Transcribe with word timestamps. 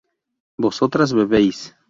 vosotras 0.57 1.13
bebéis 1.13 1.75